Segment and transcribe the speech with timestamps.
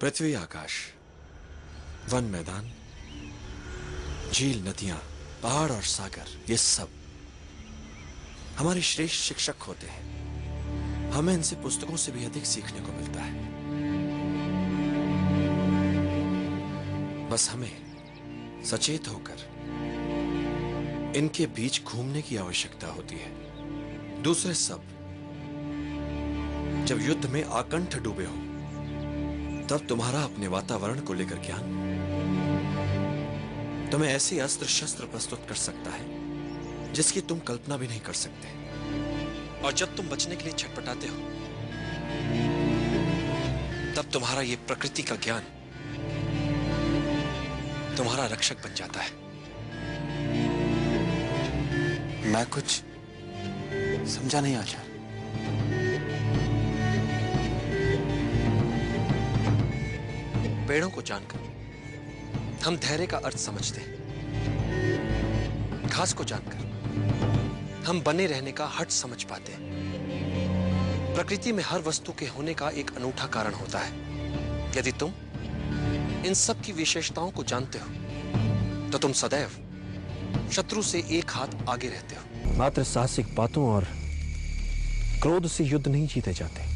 [0.00, 0.72] पृथ्वी आकाश,
[2.12, 2.72] one मैदान,
[4.32, 4.98] झील, नदियाँ,
[5.42, 6.88] पहाड़ और सागर, ये सब
[8.56, 13.32] हमारे श्रेष्ठ शिक्षक होते हैं। हमें इनसे पुस्तकों से भी अधिक सीखने को मिलता है।
[17.28, 19.38] बस हमें सचेत होकर
[21.16, 23.30] इनके बीच घूमने की आवश्यकता होती है।
[24.22, 24.82] दूसरे सब
[26.86, 28.43] जब युद्ध में आकंठ डूबे हो
[29.70, 31.62] तब तुम्हारा अपने वातावरण को लेकर ज्ञान
[33.92, 36.04] तुम्हें ऐसे अस्त्र शस्त्र प्रस्तुत कर सकता है,
[36.92, 38.46] जिसकी तुम कल्पना भी नहीं कर सकते।
[39.60, 41.16] और जब तुम बचने के लिए छटपटाते हो,
[43.96, 45.42] तब तुम्हारा यह प्रकृति का ज्ञान
[47.96, 49.10] तुम्हारा रक्षक बन जाता है।
[52.32, 52.66] मैं कुछ
[54.08, 54.83] समझा नहीं आचार्य
[60.74, 63.90] पेड़ों को जानकर। हम धैर्य का अर्थ समझते हैं।
[65.86, 72.12] घास को जानकर। हम बने रहने का हट समझ पाते हैं। प्रकृति में हर वस्तु
[72.12, 73.92] के होने का एक अनूठा कारण होता है।
[74.78, 75.12] यदि तुम
[76.26, 79.50] इन सब की विशेषताओं को जानते हो तो तुम सदैव
[80.52, 82.22] शत्रु से एक हाथ आगे रहते हो।
[82.58, 83.84] मात्र साहसिक बातों और
[85.22, 86.73] क्रोध से युद्ध नहीं जीते जाते।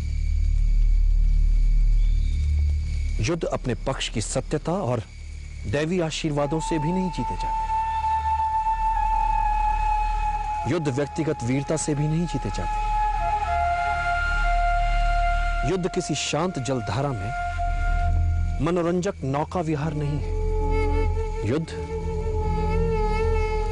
[3.21, 5.03] युद्ध अपने पक्ष की सत्यता और
[5.67, 7.67] दैवी आशीर्वादों से भी नहीं जीते जाते।
[10.71, 12.87] युद्ध व्यक्तिगत वीरता से भी नहीं जीते जाते।
[15.71, 17.33] युद्ध किसी शांत जलधारा में
[18.63, 20.33] मनोरंजक नौका विहार नहीं है।
[21.49, 21.69] युद्ध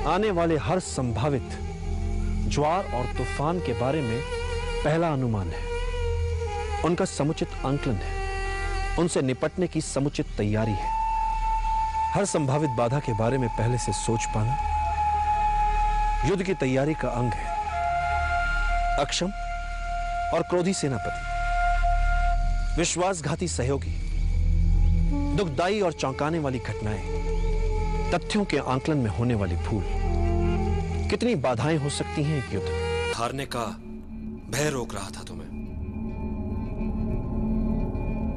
[0.07, 1.49] आने वाले हर संभावित
[2.49, 4.21] ज्वार और तूफ़ान के बारे में
[4.85, 5.65] पहला अनुमान है।
[6.85, 8.26] उनका समुचित आंकलन है।
[8.99, 10.91] उनसे निपटने की समुचित तैयारी है।
[12.15, 14.57] हर संभावित बाधा के बारे में पहले से सोच पाना।
[16.29, 17.57] युद्ध की तैयारी का अंग है।
[18.97, 19.27] अक्षम
[20.35, 21.27] और क्रोधी सेनापति।
[22.81, 24.07] विश्वासघाती सहयोगी।
[25.37, 27.03] दुखदाई और चौंकाने वाली घटनाएँ।
[28.13, 29.85] तथ्यों के आंकलन में होने वाली भूल।
[31.11, 32.69] कितनी बाधाएँ हो सकती हैं युद्ध?
[33.17, 33.65] हारने का
[34.51, 35.46] भय रोक रहा था तुम्हें।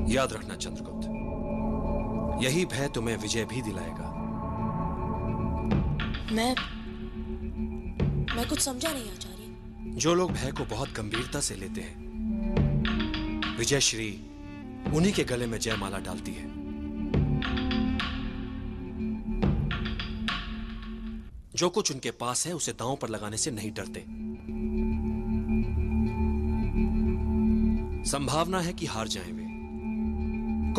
[0.09, 1.05] याद रखना चंद्रगुप्त।
[2.43, 4.15] यही भय तुम्हें विजय भी दिलाएगा।
[6.31, 6.55] मैं
[8.35, 12.09] मैं कुछ समझा नहीं आचार्य। जो लोग भय को बहुत गंभीरता से लेते हैं
[13.57, 14.09] विजय श्री
[14.93, 16.59] उन्हीं के गले में जयमाला डालती है।
[21.55, 24.05] जो कुछ उनके पास है उसे दांव पर लगाने से नहीं डरते।
[28.09, 29.38] संभावना है कि हार जाएँ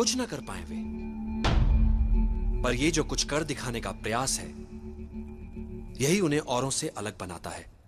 [0.01, 0.83] कुछ ना कर पाए वे।
[2.61, 4.49] पर ये जो कुछ कर दिखाने का प्रयास है,
[6.03, 7.80] यही उन्हें औरों से अलग बनाता है।